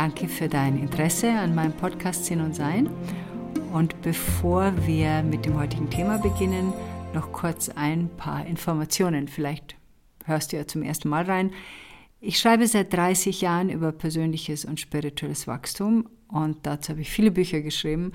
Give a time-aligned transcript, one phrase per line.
[0.00, 2.88] Danke für dein Interesse an meinem Podcast Sinn und Sein.
[3.72, 6.72] Und bevor wir mit dem heutigen Thema beginnen,
[7.12, 9.28] noch kurz ein paar Informationen.
[9.28, 9.76] Vielleicht
[10.24, 11.52] hörst du ja zum ersten Mal rein.
[12.20, 17.30] Ich schreibe seit 30 Jahren über persönliches und spirituelles Wachstum und dazu habe ich viele
[17.30, 18.12] Bücher geschrieben.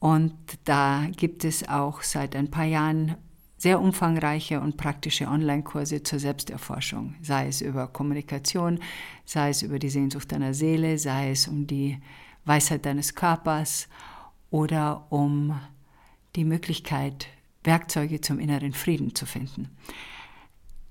[0.00, 0.34] Und
[0.64, 3.14] da gibt es auch seit ein paar Jahren
[3.62, 8.80] sehr umfangreiche und praktische Online-Kurse zur Selbsterforschung, sei es über Kommunikation,
[9.24, 12.00] sei es über die Sehnsucht deiner Seele, sei es um die
[12.44, 13.86] Weisheit deines Körpers
[14.50, 15.60] oder um
[16.34, 17.28] die Möglichkeit,
[17.62, 19.68] Werkzeuge zum inneren Frieden zu finden.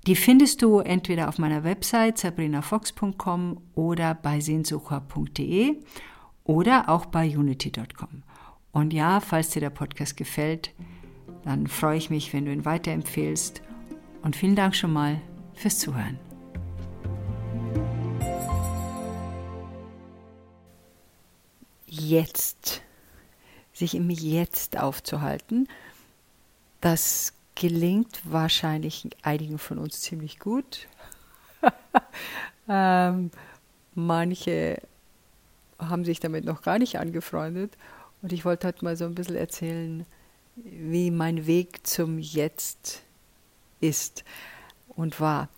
[0.06, 5.76] Die findest du entweder auf meiner Website sabrinafox.com oder bei sehnsucher.de
[6.44, 8.22] oder auch bei unity.com.
[8.70, 10.72] Und ja, falls dir der Podcast gefällt,
[11.44, 13.62] dann freue ich mich, wenn du ihn weiterempfehlst.
[14.22, 15.20] Und vielen Dank schon mal
[15.54, 16.18] fürs Zuhören.
[21.86, 22.82] Jetzt,
[23.72, 25.68] sich im Jetzt aufzuhalten,
[26.80, 30.88] das gelingt wahrscheinlich einigen von uns ziemlich gut.
[32.68, 33.30] ähm,
[33.94, 34.80] manche
[35.78, 37.76] haben sich damit noch gar nicht angefreundet.
[38.22, 40.06] Und ich wollte heute mal so ein bisschen erzählen,
[40.56, 43.02] wie mein Weg zum Jetzt
[43.80, 44.24] ist
[44.88, 45.48] und war.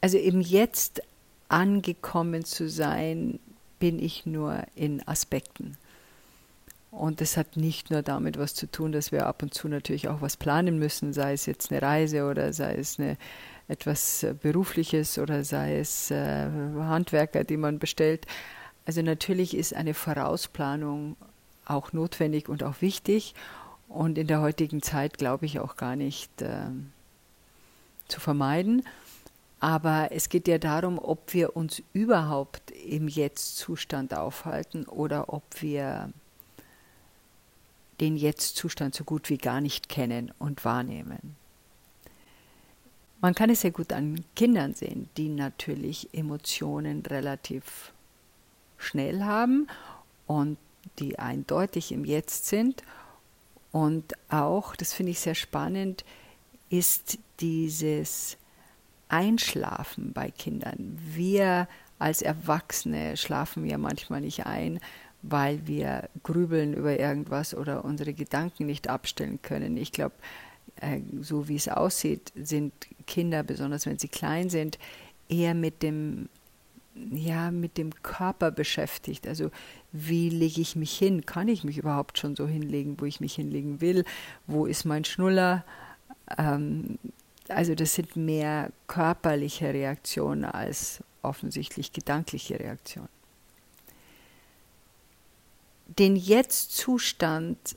[0.00, 1.02] Also im Jetzt
[1.48, 3.38] angekommen zu sein,
[3.78, 5.76] bin ich nur in Aspekten.
[6.90, 10.08] Und das hat nicht nur damit was zu tun, dass wir ab und zu natürlich
[10.08, 13.16] auch was planen müssen, sei es jetzt eine Reise oder sei es eine,
[13.66, 18.26] etwas Berufliches oder sei es äh, Handwerker, die man bestellt.
[18.86, 21.16] Also natürlich ist eine Vorausplanung
[21.64, 23.34] auch notwendig und auch wichtig
[23.88, 26.66] und in der heutigen Zeit glaube ich auch gar nicht äh,
[28.08, 28.82] zu vermeiden.
[29.60, 36.12] Aber es geht ja darum, ob wir uns überhaupt im Jetzt-Zustand aufhalten oder ob wir
[38.00, 41.36] den Jetzt-Zustand so gut wie gar nicht kennen und wahrnehmen.
[43.20, 47.94] Man kann es sehr gut an Kindern sehen, die natürlich Emotionen relativ
[48.76, 49.66] schnell haben
[50.26, 50.58] und
[50.98, 52.82] die eindeutig im Jetzt sind.
[53.72, 56.04] Und auch, das finde ich sehr spannend,
[56.70, 58.36] ist dieses
[59.08, 60.98] Einschlafen bei Kindern.
[60.98, 61.68] Wir
[61.98, 64.80] als Erwachsene schlafen ja manchmal nicht ein,
[65.22, 69.76] weil wir grübeln über irgendwas oder unsere Gedanken nicht abstellen können.
[69.76, 70.14] Ich glaube,
[70.76, 72.72] äh, so wie es aussieht, sind
[73.06, 74.78] Kinder, besonders wenn sie klein sind,
[75.28, 76.28] eher mit dem
[76.94, 79.26] ja, mit dem Körper beschäftigt.
[79.26, 79.50] Also
[79.92, 81.26] wie lege ich mich hin?
[81.26, 84.04] Kann ich mich überhaupt schon so hinlegen, wo ich mich hinlegen will?
[84.46, 85.64] Wo ist mein Schnuller?
[86.38, 86.98] Ähm,
[87.48, 93.08] also das sind mehr körperliche Reaktionen als offensichtlich gedankliche Reaktionen.
[95.86, 97.76] Den Jetzt-Zustand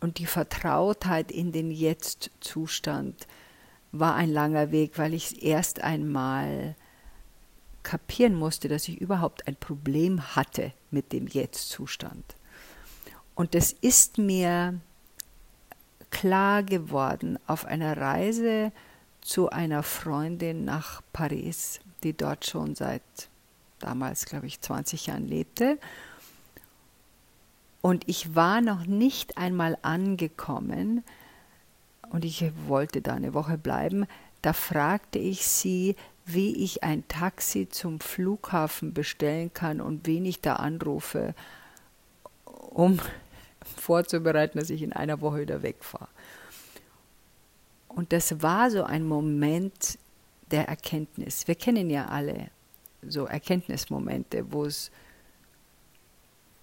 [0.00, 3.26] und die Vertrautheit in den Jetzt-Zustand
[3.92, 6.74] war ein langer Weg, weil ich erst einmal
[7.82, 12.36] kapieren musste, dass ich überhaupt ein Problem hatte mit dem Jetzt-Zustand.
[13.34, 14.80] Und es ist mir
[16.10, 18.72] klar geworden auf einer Reise
[19.20, 23.02] zu einer Freundin nach Paris, die dort schon seit
[23.78, 25.78] damals, glaube ich, 20 Jahren lebte.
[27.80, 31.02] Und ich war noch nicht einmal angekommen,
[32.12, 34.06] und ich wollte da eine Woche bleiben,
[34.42, 35.96] da fragte ich sie,
[36.26, 41.34] wie ich ein Taxi zum Flughafen bestellen kann und wen ich da anrufe,
[42.44, 43.00] um
[43.76, 46.08] vorzubereiten, dass ich in einer Woche wieder wegfahre.
[47.88, 49.98] Und das war so ein Moment
[50.50, 51.48] der Erkenntnis.
[51.48, 52.50] Wir kennen ja alle
[53.02, 54.68] so Erkenntnismomente, wo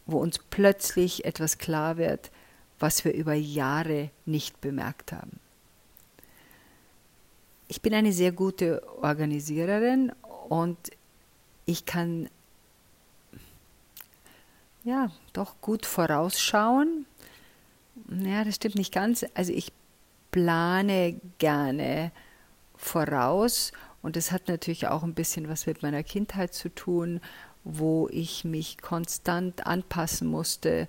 [0.06, 2.31] uns plötzlich etwas klar wird,
[2.79, 5.40] was wir über Jahre nicht bemerkt haben.
[7.67, 10.12] Ich bin eine sehr gute Organisiererin
[10.47, 10.77] und
[11.65, 12.30] ich kann
[14.83, 17.06] ja doch gut vorausschauen.
[18.09, 19.25] Ja, das stimmt nicht ganz.
[19.36, 19.71] Also ich
[20.31, 22.12] plane gerne
[22.75, 23.71] voraus
[24.01, 27.19] und das hat natürlich auch ein bisschen was mit meiner Kindheit zu tun,
[27.63, 30.88] wo ich mich konstant anpassen musste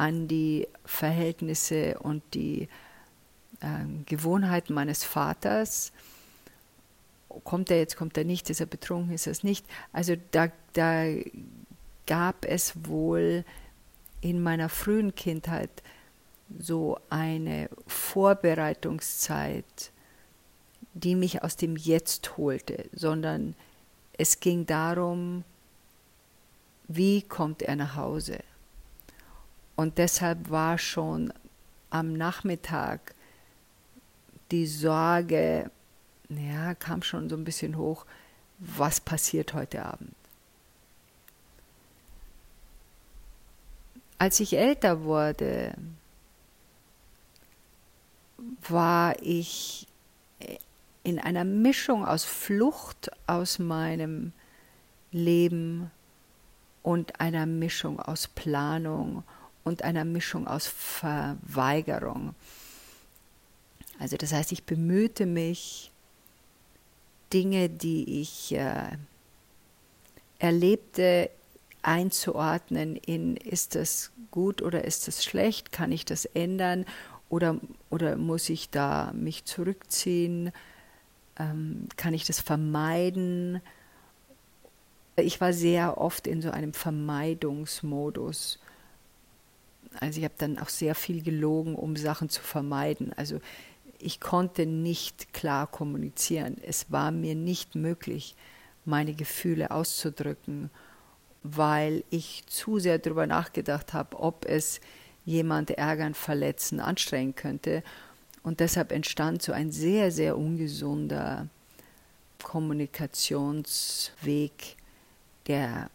[0.00, 2.68] an die Verhältnisse und die
[3.60, 5.92] äh, Gewohnheiten meines Vaters.
[7.44, 9.66] Kommt er jetzt, kommt er nicht, ist er betrunken, ist er es nicht.
[9.92, 11.04] Also da, da
[12.06, 13.44] gab es wohl
[14.22, 15.82] in meiner frühen Kindheit
[16.58, 19.92] so eine Vorbereitungszeit,
[20.94, 23.54] die mich aus dem Jetzt holte, sondern
[24.14, 25.44] es ging darum,
[26.88, 28.38] wie kommt er nach Hause.
[29.80, 31.32] Und deshalb war schon
[31.88, 33.14] am Nachmittag
[34.50, 35.70] die Sorge,
[36.28, 38.04] ja, kam schon so ein bisschen hoch,
[38.58, 40.14] was passiert heute Abend.
[44.18, 45.72] Als ich älter wurde,
[48.68, 49.86] war ich
[51.04, 54.34] in einer Mischung aus Flucht aus meinem
[55.10, 55.90] Leben
[56.82, 59.24] und einer Mischung aus Planung
[59.70, 62.34] und einer Mischung aus Verweigerung.
[64.00, 65.92] Also das heißt, ich bemühte mich,
[67.32, 68.96] Dinge, die ich äh,
[70.40, 71.30] erlebte,
[71.82, 76.84] einzuordnen in, ist das gut oder ist das schlecht, kann ich das ändern
[77.28, 80.50] oder, oder muss ich da mich zurückziehen,
[81.38, 83.62] ähm, kann ich das vermeiden.
[85.14, 88.58] Ich war sehr oft in so einem Vermeidungsmodus.
[89.98, 93.12] Also ich habe dann auch sehr viel gelogen, um Sachen zu vermeiden.
[93.16, 93.40] Also
[93.98, 96.56] ich konnte nicht klar kommunizieren.
[96.62, 98.36] Es war mir nicht möglich,
[98.84, 100.70] meine Gefühle auszudrücken,
[101.42, 104.80] weil ich zu sehr darüber nachgedacht habe, ob es
[105.24, 107.82] jemand ärgern, verletzen, anstrengen könnte.
[108.42, 111.48] Und deshalb entstand so ein sehr, sehr ungesunder
[112.42, 114.76] Kommunikationsweg,
[115.46, 115.90] der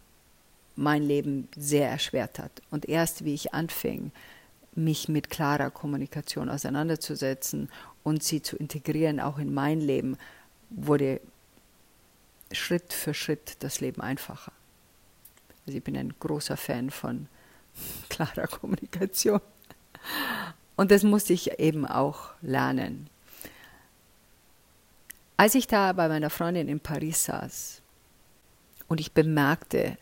[0.76, 2.62] mein Leben sehr erschwert hat.
[2.70, 4.12] Und erst wie ich anfing,
[4.76, 7.70] mich mit klarer Kommunikation auseinanderzusetzen
[8.04, 10.18] und sie zu integrieren, auch in mein Leben,
[10.70, 11.22] wurde
[12.52, 14.52] Schritt für Schritt das Leben einfacher.
[15.66, 17.28] Also ich bin ein großer Fan von
[18.10, 19.42] klarer Kommunikation.
[20.76, 23.10] Und das musste ich eben auch lernen.
[25.38, 27.82] Als ich da bei meiner Freundin in Paris saß
[28.88, 29.98] und ich bemerkte,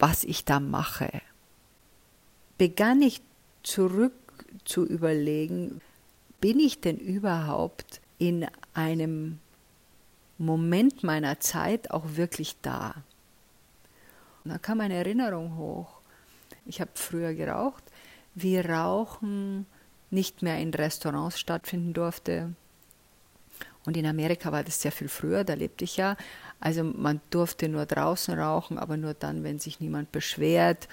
[0.00, 1.22] was ich da mache,
[2.58, 3.22] begann ich
[3.62, 4.12] zurück
[4.64, 5.80] zu überlegen,
[6.40, 9.38] bin ich denn überhaupt in einem
[10.38, 12.94] Moment meiner Zeit auch wirklich da?
[14.42, 16.00] Und da kam eine Erinnerung hoch
[16.66, 17.82] ich habe früher geraucht,
[18.34, 19.66] wie Rauchen
[20.10, 22.54] nicht mehr in Restaurants stattfinden durfte.
[23.86, 26.16] Und in Amerika war das sehr viel früher, da lebte ich ja.
[26.60, 30.88] Also man durfte nur draußen rauchen, aber nur dann, wenn sich niemand beschwert.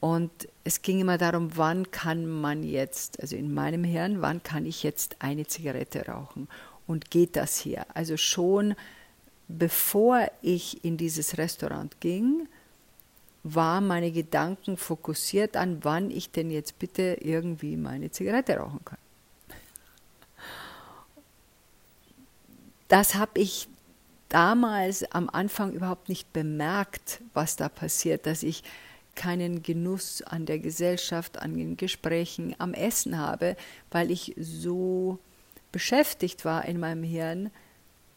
[0.00, 0.30] Und
[0.64, 4.82] es ging immer darum, wann kann man jetzt, also in meinem Hirn, wann kann ich
[4.82, 6.48] jetzt eine Zigarette rauchen?
[6.86, 7.86] Und geht das hier?
[7.94, 8.74] Also schon
[9.48, 12.48] bevor ich in dieses Restaurant ging,
[13.42, 18.98] waren meine Gedanken fokussiert an, wann ich denn jetzt bitte irgendwie meine Zigarette rauchen kann.
[22.88, 23.68] Das habe ich
[24.28, 28.62] damals am Anfang überhaupt nicht bemerkt, was da passiert, dass ich
[29.14, 33.56] keinen Genuss an der Gesellschaft, an den Gesprächen, am Essen habe,
[33.90, 35.18] weil ich so
[35.72, 37.50] beschäftigt war in meinem Hirn,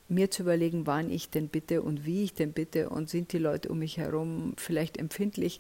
[0.09, 3.37] mir zu überlegen, wann ich denn bitte und wie ich denn bitte und sind die
[3.37, 5.59] Leute um mich herum vielleicht empfindlich,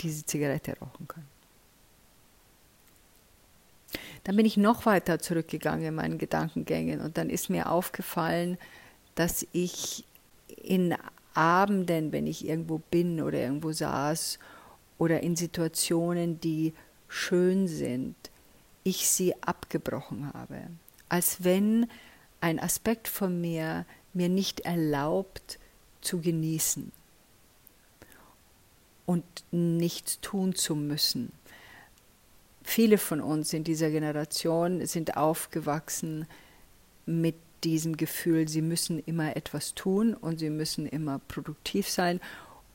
[0.00, 1.26] diese Zigarette rauchen können.
[4.24, 8.58] Dann bin ich noch weiter zurückgegangen in meinen Gedankengängen und dann ist mir aufgefallen,
[9.14, 10.04] dass ich
[10.56, 10.94] in
[11.34, 14.38] Abenden, wenn ich irgendwo bin oder irgendwo saß
[14.98, 16.74] oder in Situationen, die
[17.08, 18.16] schön sind,
[18.84, 20.62] ich sie abgebrochen habe.
[21.08, 21.86] Als wenn
[22.40, 25.58] ein Aspekt von mir mir nicht erlaubt
[26.00, 26.92] zu genießen
[29.06, 31.32] und nichts tun zu müssen.
[32.70, 36.26] Viele von uns in dieser Generation sind aufgewachsen
[37.06, 37.34] mit
[37.64, 42.20] diesem Gefühl, sie müssen immer etwas tun und sie müssen immer produktiv sein.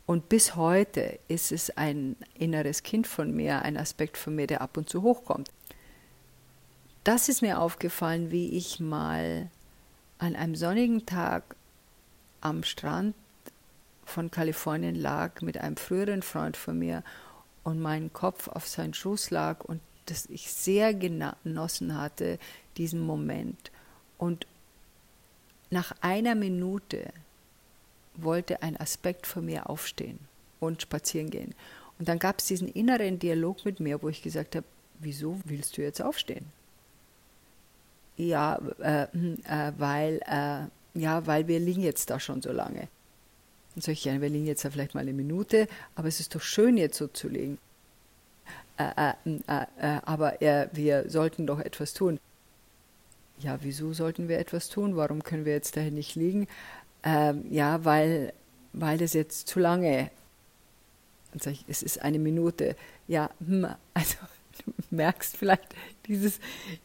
[0.08, 4.62] Und bis heute ist es ein inneres Kind von mir, ein Aspekt von mir, der
[4.62, 5.52] ab und zu hochkommt.
[7.04, 9.52] Das ist mir aufgefallen, wie ich mal
[10.18, 11.56] an einem sonnigen Tag
[12.42, 13.14] am Strand
[14.06, 17.04] von Kalifornien lag mit einem früheren Freund von mir
[17.63, 22.38] und mein Kopf auf seinen Schoß lag und dass ich sehr genossen hatte,
[22.77, 23.72] diesen Moment.
[24.17, 24.48] Und
[25.70, 27.12] nach einer Minute
[28.15, 30.20] wollte ein Aspekt von mir aufstehen
[30.60, 31.55] und spazieren gehen.
[32.00, 34.65] Und dann gab es diesen inneren Dialog mit mir, wo ich gesagt habe,
[35.00, 36.46] wieso willst du jetzt aufstehen?
[38.17, 42.88] Ja, äh, hm, äh, weil, äh, ja, weil wir liegen jetzt da schon so lange.
[43.75, 46.42] Dann sage ich, wir liegen jetzt ja vielleicht mal eine Minute, aber es ist doch
[46.42, 47.58] schön, jetzt so zu liegen.
[48.77, 50.36] Äh, äh, hm, äh, aber
[50.74, 52.20] wir sollten doch etwas tun.
[53.39, 54.96] ja, wieso sollten wir etwas tun?
[54.96, 56.48] Warum können wir jetzt dahin nicht liegen?
[57.03, 58.34] Ähm, ja, weil,
[58.72, 60.10] weil das jetzt zu lange.
[61.32, 62.75] Dann sage ich, es ist eine Minute.
[63.08, 64.15] Ja, hm, also
[64.65, 65.75] du merkst vielleicht
[66.08, 66.39] dieses,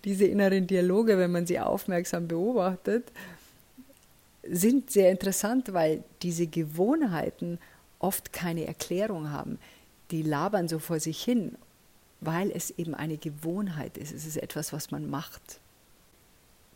[0.04, 3.04] diese inneren Dialoge, wenn man sie aufmerksam beobachtet,
[4.50, 7.58] sind sehr interessant, weil diese Gewohnheiten
[7.98, 9.58] oft keine Erklärung haben.
[10.10, 11.56] Die labern so vor sich hin,
[12.20, 14.12] weil es eben eine Gewohnheit ist.
[14.12, 15.60] Es ist etwas, was man macht.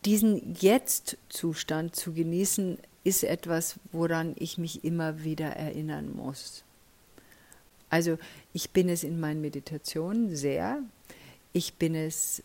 [0.05, 6.65] Diesen Jetzt-Zustand zu genießen, ist etwas, woran ich mich immer wieder erinnern muss.
[7.91, 8.19] Also
[8.53, 10.83] ich bin es in meinen Meditationen sehr.
[11.53, 12.43] Ich bin es,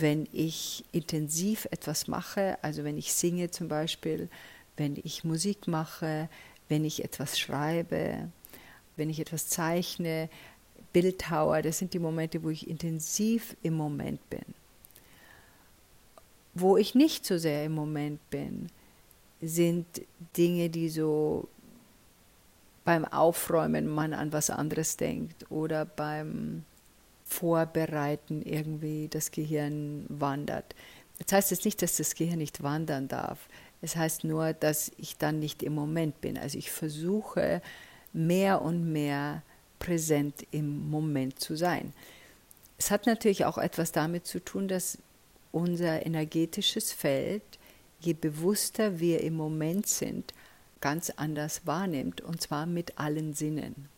[0.00, 4.28] wenn ich intensiv etwas mache, also wenn ich singe zum Beispiel,
[4.76, 6.28] wenn ich Musik mache,
[6.68, 8.30] wenn ich etwas schreibe,
[8.96, 10.28] wenn ich etwas zeichne,
[10.92, 14.44] Bildhauer, das sind die Momente, wo ich intensiv im Moment bin.
[16.54, 18.68] Wo ich nicht so sehr im Moment bin,
[19.42, 19.86] sind
[20.36, 21.48] Dinge, die so
[22.84, 26.64] beim Aufräumen man an was anderes denkt oder beim
[27.34, 30.74] Vorbereiten irgendwie das Gehirn wandert.
[31.18, 33.48] Das heißt jetzt nicht, dass das Gehirn nicht wandern darf.
[33.82, 36.38] Es heißt nur, dass ich dann nicht im Moment bin.
[36.38, 37.60] Also ich versuche
[38.12, 39.42] mehr und mehr
[39.78, 41.92] präsent im Moment zu sein.
[42.78, 44.98] Es hat natürlich auch etwas damit zu tun, dass
[45.52, 47.42] unser energetisches Feld,
[48.00, 50.34] je bewusster wir im Moment sind,
[50.80, 53.88] ganz anders wahrnimmt, und zwar mit allen Sinnen.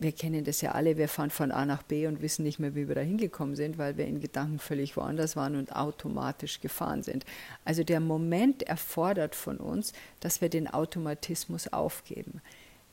[0.00, 2.74] Wir kennen das ja alle, wir fahren von A nach B und wissen nicht mehr,
[2.74, 7.02] wie wir da hingekommen sind, weil wir in Gedanken völlig woanders waren und automatisch gefahren
[7.02, 7.26] sind.
[7.66, 12.40] Also der Moment erfordert von uns, dass wir den Automatismus aufgeben.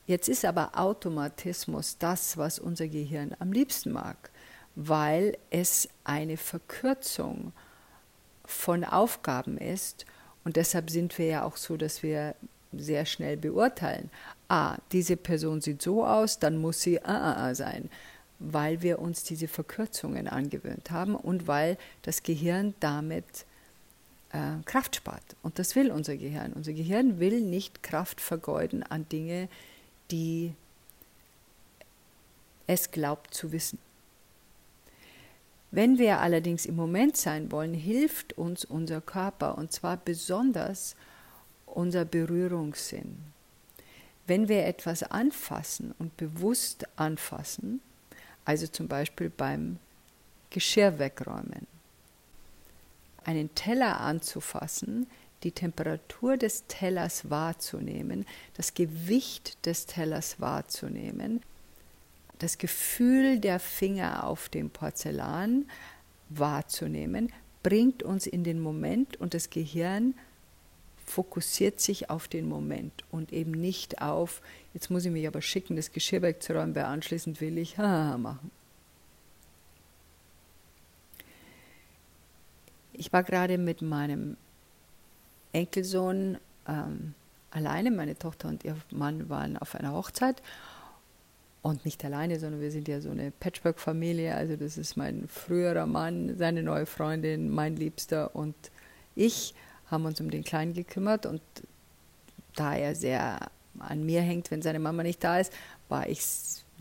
[0.06, 4.30] Jetzt ist aber Automatismus das, was unser Gehirn am liebsten mag,
[4.74, 7.52] weil es eine Verkürzung
[8.44, 10.04] von Aufgaben ist
[10.44, 12.34] und deshalb sind wir ja auch so, dass wir
[12.72, 14.10] sehr schnell beurteilen.
[14.48, 17.90] Ah, diese Person sieht so aus, dann muss sie ah, ah, sein,
[18.38, 23.44] weil wir uns diese Verkürzungen angewöhnt haben und weil das Gehirn damit
[24.32, 25.36] äh, Kraft spart.
[25.42, 26.54] Und das will unser Gehirn.
[26.54, 29.48] Unser Gehirn will nicht Kraft vergeuden an Dinge,
[30.10, 30.54] die
[32.66, 33.78] es glaubt zu wissen.
[35.70, 40.96] Wenn wir allerdings im Moment sein wollen, hilft uns unser Körper und zwar besonders
[41.66, 43.18] unser Berührungssinn.
[44.28, 47.80] Wenn wir etwas anfassen und bewusst anfassen,
[48.44, 49.78] also zum Beispiel beim
[50.50, 51.66] Geschirr wegräumen,
[53.24, 55.06] einen Teller anzufassen,
[55.44, 61.42] die Temperatur des Tellers wahrzunehmen, das Gewicht des Tellers wahrzunehmen,
[62.38, 65.64] das Gefühl der Finger auf dem Porzellan
[66.28, 67.32] wahrzunehmen,
[67.62, 70.14] bringt uns in den Moment und das Gehirn
[71.08, 74.42] fokussiert sich auf den Moment und eben nicht auf,
[74.74, 78.50] jetzt muss ich mich aber schicken, das Geschirr wegzuräumen, weil anschließend will ich ha machen.
[82.92, 84.36] Ich war gerade mit meinem
[85.52, 87.14] Enkelsohn ähm,
[87.50, 90.42] alleine, meine Tochter und ihr Mann waren auf einer Hochzeit
[91.62, 94.34] und nicht alleine, sondern wir sind ja so eine Patchwork-Familie.
[94.34, 98.54] Also das ist mein früherer Mann, seine neue Freundin, mein Liebster und
[99.14, 99.54] ich
[99.90, 101.26] haben uns um den Kleinen gekümmert.
[101.26, 101.42] Und
[102.54, 105.52] da er sehr an mir hängt, wenn seine Mama nicht da ist,
[105.88, 106.20] war ich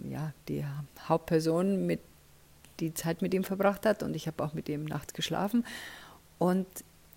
[0.09, 0.65] ja die
[1.07, 1.99] Hauptperson, mit,
[2.79, 4.03] die Zeit mit ihm verbracht hat.
[4.03, 5.65] Und ich habe auch mit ihm nachts geschlafen.
[6.37, 6.67] Und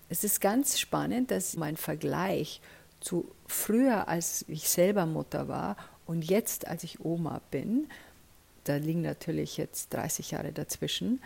[0.09, 2.61] es ist ganz spannend, dass mein Vergleich
[2.99, 7.87] zu früher, als ich selber Mutter war und jetzt, als ich Oma bin,
[8.65, 11.21] da liegen natürlich jetzt 30 Jahre dazwischen,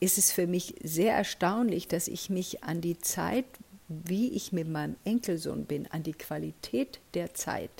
[0.00, 3.44] ist es für mich sehr erstaunlich, dass ich mich an die Zeit,
[3.88, 7.70] wie ich mit meinem Enkelsohn bin, an die Qualität der Zeit,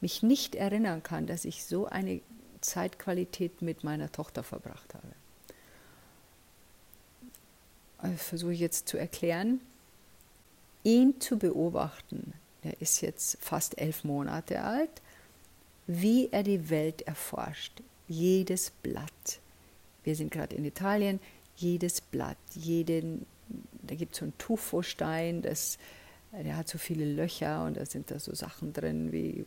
[0.00, 2.20] mich nicht erinnern kann, dass ich so eine
[2.60, 5.08] Zeitqualität mit meiner Tochter verbracht habe.
[7.98, 9.60] Also versuche ich jetzt zu erklären,
[10.82, 12.34] ihn zu beobachten.
[12.62, 15.00] Er ist jetzt fast elf Monate alt
[15.86, 17.82] wie er die Welt erforscht.
[18.08, 19.40] Jedes Blatt.
[20.02, 21.20] Wir sind gerade in Italien,
[21.56, 23.26] jedes Blatt, jeden,
[23.82, 25.78] da gibt es so einen Tufostein, das,
[26.32, 29.44] der hat so viele Löcher und da sind da so Sachen drin wie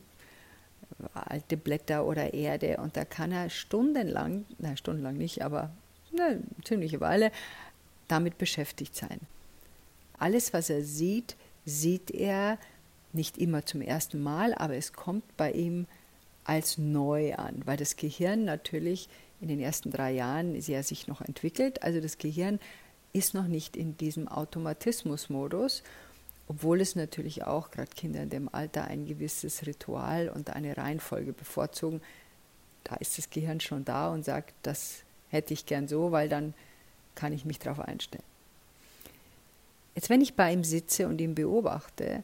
[1.13, 5.71] alte Blätter oder Erde und da kann er stundenlang, na stundenlang nicht, aber
[6.13, 7.31] eine ziemliche Weile
[8.07, 9.19] damit beschäftigt sein.
[10.17, 11.35] Alles, was er sieht,
[11.65, 12.57] sieht er
[13.13, 15.85] nicht immer zum ersten Mal, aber es kommt bei ihm
[16.43, 19.09] als neu an, weil das Gehirn natürlich
[19.41, 21.83] in den ersten drei Jahren ja sich noch entwickelt.
[21.83, 22.59] Also das Gehirn
[23.13, 25.83] ist noch nicht in diesem Automatismusmodus,
[26.47, 31.33] obwohl es natürlich auch gerade Kinder in dem Alter ein gewisses Ritual und eine Reihenfolge
[31.33, 32.01] bevorzugen.
[32.83, 36.53] Da ist das Gehirn schon da und sagt, das hätte ich gern so, weil dann
[37.15, 38.23] kann ich mich darauf einstellen.
[39.95, 42.23] Jetzt, wenn ich bei ihm sitze und ihn beobachte,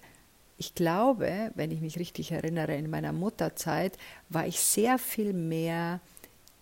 [0.58, 3.98] ich glaube, wenn ich mich richtig erinnere, in meiner Mutterzeit
[4.30, 6.00] war ich sehr viel mehr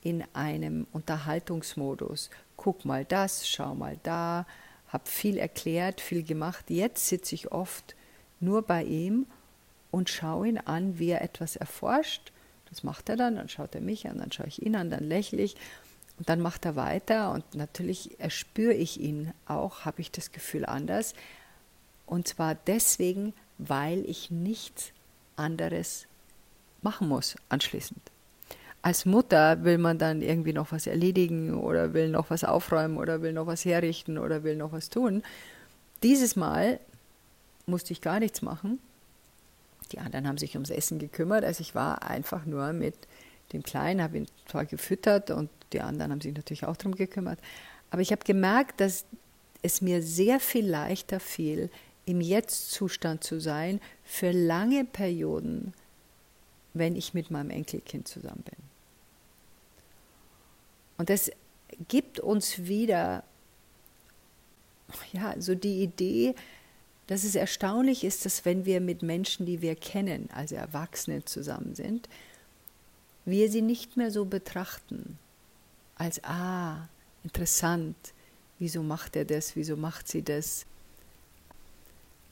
[0.01, 2.29] in einem Unterhaltungsmodus.
[2.57, 4.45] Guck mal das, schau mal da,
[4.87, 6.69] habe viel erklärt, viel gemacht.
[6.69, 7.95] Jetzt sitze ich oft
[8.39, 9.25] nur bei ihm
[9.89, 12.31] und schaue ihn an, wie er etwas erforscht.
[12.69, 15.03] Das macht er dann, dann schaut er mich an, dann schaue ich ihn an, dann
[15.03, 15.55] lächle ich
[16.17, 20.65] und dann macht er weiter und natürlich erspüre ich ihn auch, habe ich das Gefühl
[20.65, 21.13] anders.
[22.05, 24.91] Und zwar deswegen, weil ich nichts
[25.35, 26.07] anderes
[26.81, 28.10] machen muss anschließend
[28.81, 33.21] als Mutter will man dann irgendwie noch was erledigen oder will noch was aufräumen oder
[33.21, 35.23] will noch was herrichten oder will noch was tun.
[36.01, 36.79] Dieses Mal
[37.67, 38.79] musste ich gar nichts machen.
[39.91, 41.43] Die anderen haben sich ums Essen gekümmert.
[41.43, 42.95] Also ich war einfach nur mit
[43.53, 47.39] dem Kleinen, habe ihn zwar gefüttert und die anderen haben sich natürlich auch darum gekümmert.
[47.91, 49.05] Aber ich habe gemerkt, dass
[49.61, 51.69] es mir sehr viel leichter fiel,
[52.05, 55.73] im Jetzt-Zustand zu sein für lange Perioden,
[56.73, 58.70] wenn ich mit meinem Enkelkind zusammen bin.
[60.97, 61.31] Und das
[61.87, 63.23] gibt uns wieder
[65.13, 66.35] ja, so die Idee,
[67.07, 71.75] dass es erstaunlich ist, dass wenn wir mit Menschen, die wir kennen, also Erwachsene zusammen
[71.75, 72.07] sind,
[73.25, 75.17] wir sie nicht mehr so betrachten
[75.95, 76.87] als, ah,
[77.23, 77.95] interessant,
[78.59, 80.65] wieso macht er das, wieso macht sie das.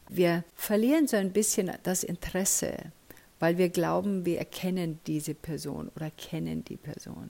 [0.08, 2.76] Wir verlieren so ein bisschen das Interesse,
[3.40, 7.30] weil wir glauben, wir erkennen diese Person oder kennen die Person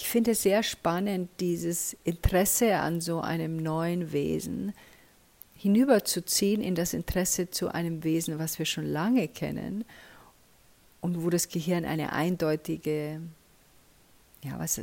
[0.00, 4.72] ich finde es sehr spannend, dieses Interesse an so einem neuen Wesen
[5.56, 9.84] hinüberzuziehen in das Interesse zu einem Wesen, was wir schon lange kennen
[11.02, 13.20] und wo das Gehirn eine eindeutige,
[14.42, 14.80] ja, was,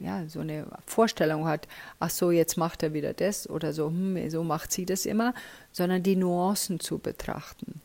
[0.00, 1.66] ja, so eine Vorstellung hat,
[1.98, 5.34] ach so, jetzt macht er wieder das oder so, hm, so macht sie das immer,
[5.72, 7.80] sondern die Nuancen zu betrachten.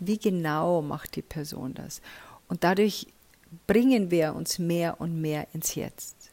[0.00, 2.02] Wie genau macht die Person das?
[2.48, 3.06] Und dadurch
[3.66, 6.30] bringen wir uns mehr und mehr ins Jetzt.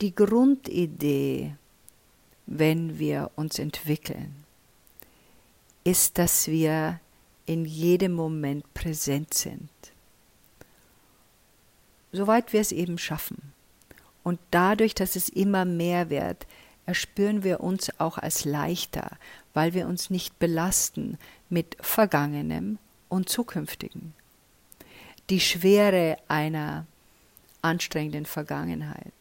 [0.00, 1.54] Die Grundidee,
[2.46, 4.44] wenn wir uns entwickeln,
[5.84, 7.00] ist, dass wir
[7.46, 9.70] in jedem Moment präsent sind,
[12.12, 13.52] soweit wir es eben schaffen.
[14.22, 16.46] Und dadurch, dass es immer mehr wird,
[16.86, 19.18] erspüren wir uns auch als leichter,
[19.54, 24.14] weil wir uns nicht belasten mit Vergangenem und Zukünftigen
[25.32, 26.86] die Schwere einer
[27.62, 29.14] anstrengenden Vergangenheit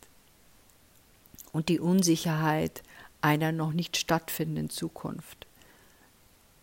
[1.53, 2.83] und die Unsicherheit
[3.21, 5.47] einer noch nicht stattfindenden Zukunft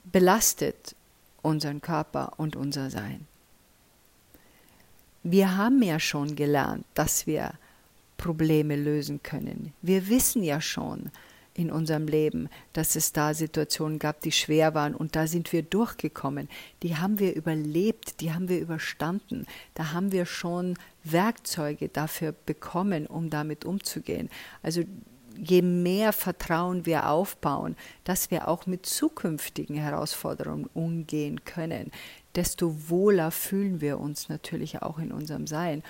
[0.04, 0.94] belastet
[1.40, 3.26] unseren Körper und unser Sein.
[5.22, 7.54] Wir haben ja schon gelernt, dass wir
[8.18, 9.72] Probleme lösen können.
[9.80, 11.10] Wir wissen ja schon,
[11.58, 15.62] in unserem Leben, dass es da Situationen gab, die schwer waren und da sind wir
[15.62, 16.48] durchgekommen.
[16.84, 19.44] Die haben wir überlebt, die haben wir überstanden.
[19.74, 24.30] Da haben wir schon Werkzeuge dafür bekommen, um damit umzugehen.
[24.62, 24.84] Also
[25.36, 31.90] je mehr Vertrauen wir aufbauen, dass wir auch mit zukünftigen Herausforderungen umgehen können,
[32.36, 35.82] desto wohler fühlen wir uns natürlich auch in unserem Sein.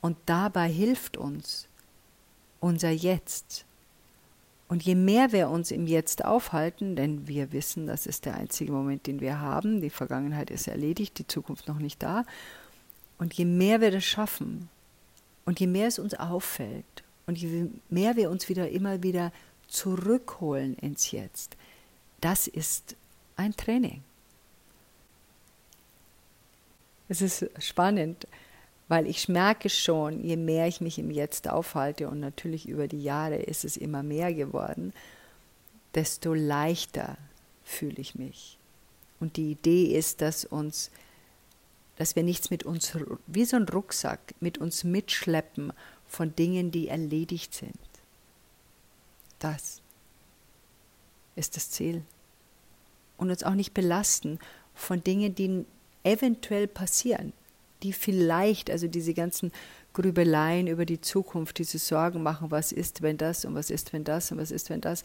[0.00, 1.68] Und dabei hilft uns
[2.60, 3.66] unser Jetzt,
[4.68, 8.72] und je mehr wir uns im Jetzt aufhalten, denn wir wissen, das ist der einzige
[8.72, 12.24] Moment, den wir haben, die Vergangenheit ist erledigt, die Zukunft noch nicht da,
[13.18, 14.68] und je mehr wir das schaffen
[15.44, 19.32] und je mehr es uns auffällt und je mehr wir uns wieder immer wieder
[19.68, 21.56] zurückholen ins Jetzt,
[22.20, 22.96] das ist
[23.36, 24.02] ein Training.
[27.08, 28.26] Es ist spannend
[28.88, 33.02] weil ich merke schon, je mehr ich mich im Jetzt aufhalte, und natürlich über die
[33.02, 34.92] Jahre ist es immer mehr geworden,
[35.94, 37.16] desto leichter
[37.64, 38.58] fühle ich mich.
[39.20, 40.90] Und die Idee ist, dass uns,
[41.96, 42.92] dass wir nichts mit uns,
[43.26, 45.72] wie so ein Rucksack, mit uns mitschleppen
[46.06, 47.78] von Dingen, die erledigt sind.
[49.38, 49.80] Das
[51.36, 52.02] ist das Ziel.
[53.16, 54.38] Und uns auch nicht belasten
[54.74, 55.64] von Dingen, die
[56.02, 57.32] eventuell passieren,
[57.84, 59.52] die vielleicht, also diese ganzen
[59.92, 64.02] Grübeleien über die Zukunft, diese Sorgen machen, was ist, wenn das und was ist, wenn
[64.02, 65.04] das und was ist, wenn das,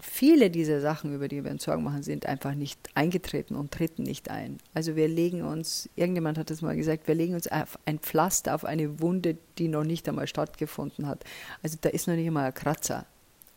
[0.00, 4.02] viele dieser Sachen, über die wir uns Sorgen machen, sind einfach nicht eingetreten und treten
[4.02, 4.58] nicht ein.
[4.74, 8.64] Also wir legen uns, irgendjemand hat es mal gesagt, wir legen uns ein Pflaster auf
[8.64, 11.24] eine Wunde, die noch nicht einmal stattgefunden hat.
[11.62, 13.06] Also da ist noch nicht einmal ein Kratzer.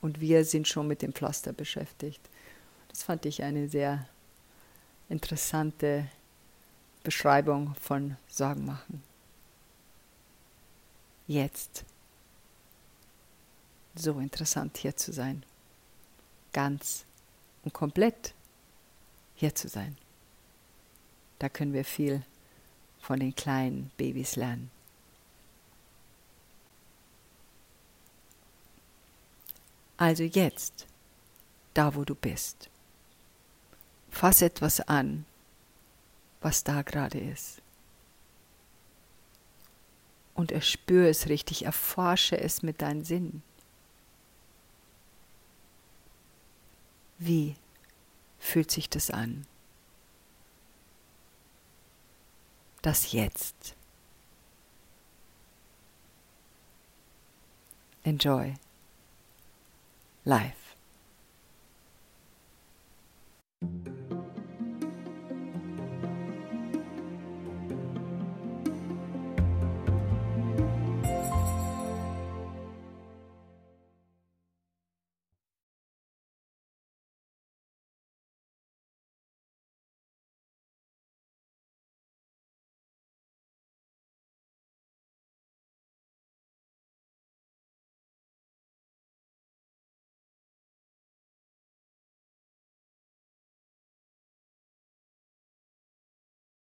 [0.02, 2.22] Und wir sind schon mit dem Pflaster beschäftigt.
[2.88, 4.08] Das fand ich eine sehr
[5.10, 6.08] interessante
[7.04, 9.04] Beschreibung von Sorgen machen.
[11.28, 11.86] Jetzt.
[13.96, 15.44] So interessant hier zu sein
[16.54, 17.06] ganz
[17.64, 18.34] und komplett
[19.36, 19.98] hier zu sein.
[21.40, 22.24] Da können wir viel
[23.02, 24.72] von den kleinen Babys lernen.
[29.98, 30.86] Also jetzt,
[31.74, 32.70] da wo du bist,
[34.12, 35.26] fass etwas an,
[36.42, 37.62] was da gerade ist.
[40.36, 43.44] Und erspüre es richtig, erforsche es mit deinen Sinnen.
[47.18, 47.56] Wie
[48.40, 49.46] fühlt sich das an?
[52.82, 53.76] Das Jetzt.
[58.04, 58.54] Enjoy
[60.24, 60.59] life.